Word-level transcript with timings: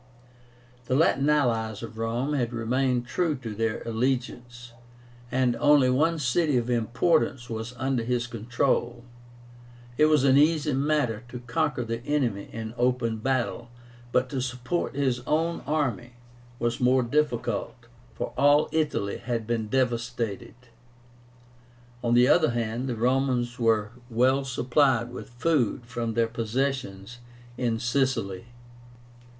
The 0.85 0.95
Latin 0.95 1.29
allies 1.29 1.83
of 1.83 1.99
Rome 1.99 2.33
had 2.33 2.53
remained 2.53 3.05
true 3.05 3.35
to 3.35 3.53
their 3.53 3.83
allegiance, 3.83 4.73
and 5.31 5.55
only 5.57 5.91
one 5.91 6.17
city 6.17 6.57
of 6.57 6.71
importance 6.71 7.51
was 7.51 7.75
under 7.77 8.03
his 8.03 8.25
control. 8.25 9.03
It 9.99 10.07
was 10.07 10.23
an 10.23 10.37
easy 10.39 10.73
matter 10.73 11.21
to 11.29 11.41
conquer 11.41 11.83
the 11.85 12.03
enemy 12.03 12.49
in 12.51 12.73
open 12.79 13.19
battle, 13.19 13.69
but 14.11 14.27
to 14.29 14.41
support 14.41 14.95
his 14.95 15.19
own 15.27 15.61
army 15.67 16.13
was 16.57 16.79
more 16.81 17.03
difficult, 17.03 17.85
for 18.15 18.33
all 18.35 18.69
Italy 18.71 19.19
had 19.19 19.45
been 19.45 19.67
devastated. 19.67 20.55
On 22.03 22.15
the 22.15 22.27
other 22.27 22.49
hand, 22.49 22.89
the 22.89 22.95
Romans 22.95 23.59
were 23.59 23.91
well 24.09 24.43
supplied 24.45 25.11
with 25.11 25.29
food 25.29 25.85
from 25.85 26.15
their 26.15 26.25
possessions 26.25 27.19
in 27.55 27.77
Sicily. 27.77 28.47